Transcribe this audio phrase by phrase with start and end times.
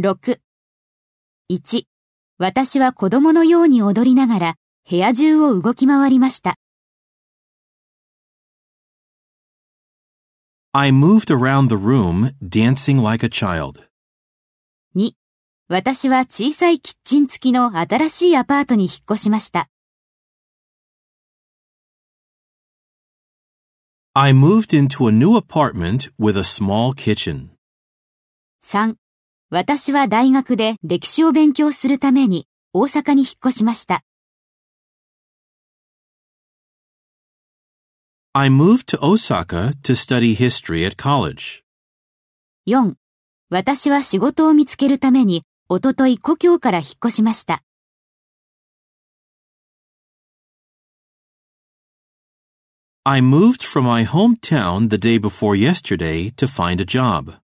[0.00, 0.40] 6。
[1.48, 1.84] 1.
[2.38, 4.54] 私は子供のように踊りながら
[4.90, 6.56] 部屋中を動き回りました。
[10.72, 13.84] I moved around the room dancing like a child.
[14.96, 15.12] 2.
[15.68, 19.68] 私は小さいキッチン付きの新しいアパートに引っ越しました。
[24.14, 27.50] I moved into a new apartment with a small kitchen.
[28.64, 28.96] 3.
[29.56, 34.02] 私は大学で歴史を勉強するために大阪に引っ越しました。
[38.32, 41.62] I moved to Osaka to study history at college.
[42.66, 42.96] 4.
[43.48, 47.62] 私は仕事を見つけるために、おととい故郷から引っ越しました。
[53.04, 57.43] I moved from my hometown the day before yesterday to find a job.